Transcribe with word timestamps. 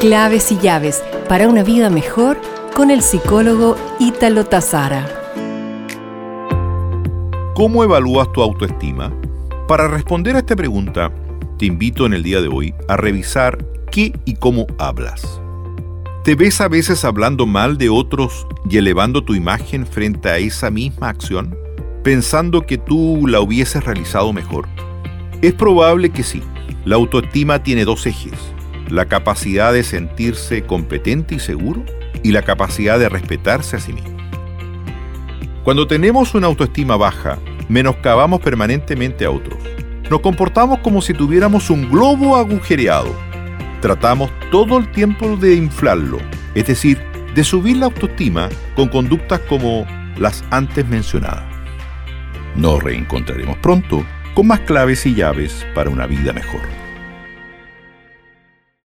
Claves 0.00 0.50
y 0.50 0.56
llaves 0.56 1.04
para 1.28 1.46
una 1.46 1.62
vida 1.62 1.90
mejor 1.90 2.40
con 2.74 2.90
el 2.90 3.02
psicólogo 3.02 3.76
Ítalo 3.98 4.46
Tazara. 4.46 5.06
¿Cómo 7.54 7.84
evalúas 7.84 8.32
tu 8.32 8.40
autoestima? 8.40 9.12
Para 9.68 9.88
responder 9.88 10.36
a 10.36 10.38
esta 10.38 10.56
pregunta, 10.56 11.12
te 11.58 11.66
invito 11.66 12.06
en 12.06 12.14
el 12.14 12.22
día 12.22 12.40
de 12.40 12.48
hoy 12.48 12.74
a 12.88 12.96
revisar 12.96 13.58
qué 13.92 14.18
y 14.24 14.36
cómo 14.36 14.66
hablas. 14.78 15.38
¿Te 16.24 16.34
ves 16.34 16.62
a 16.62 16.68
veces 16.68 17.04
hablando 17.04 17.44
mal 17.44 17.76
de 17.76 17.90
otros 17.90 18.46
y 18.70 18.78
elevando 18.78 19.22
tu 19.22 19.34
imagen 19.34 19.86
frente 19.86 20.30
a 20.30 20.38
esa 20.38 20.70
misma 20.70 21.10
acción, 21.10 21.54
pensando 22.02 22.62
que 22.62 22.78
tú 22.78 23.26
la 23.26 23.42
hubieses 23.42 23.84
realizado 23.84 24.32
mejor? 24.32 24.66
Es 25.42 25.52
probable 25.52 26.08
que 26.08 26.22
sí. 26.22 26.42
La 26.86 26.96
autoestima 26.96 27.62
tiene 27.62 27.84
dos 27.84 28.06
ejes, 28.06 28.32
la 28.90 29.06
capacidad 29.06 29.72
de 29.72 29.82
sentirse 29.82 30.62
competente 30.62 31.36
y 31.36 31.38
seguro 31.38 31.84
y 32.22 32.32
la 32.32 32.42
capacidad 32.42 32.98
de 32.98 33.08
respetarse 33.08 33.76
a 33.76 33.80
sí 33.80 33.92
mismo. 33.92 34.16
Cuando 35.64 35.86
tenemos 35.86 36.34
una 36.34 36.46
autoestima 36.46 36.96
baja, 36.96 37.38
menoscabamos 37.68 38.40
permanentemente 38.40 39.24
a 39.24 39.30
otros. 39.30 39.58
Nos 40.10 40.20
comportamos 40.20 40.80
como 40.80 41.00
si 41.02 41.14
tuviéramos 41.14 41.70
un 41.70 41.88
globo 41.90 42.36
agujereado. 42.36 43.14
Tratamos 43.80 44.30
todo 44.50 44.78
el 44.78 44.90
tiempo 44.90 45.36
de 45.36 45.54
inflarlo, 45.54 46.18
es 46.54 46.66
decir, 46.66 46.98
de 47.34 47.44
subir 47.44 47.76
la 47.76 47.86
autoestima 47.86 48.48
con 48.74 48.88
conductas 48.88 49.40
como 49.48 49.86
las 50.18 50.42
antes 50.50 50.86
mencionadas. 50.88 51.44
Nos 52.56 52.82
reencontraremos 52.82 53.56
pronto 53.58 54.04
con 54.34 54.48
más 54.48 54.60
claves 54.60 55.06
y 55.06 55.14
llaves 55.14 55.64
para 55.74 55.90
una 55.90 56.06
vida 56.06 56.32
mejor. 56.32 56.89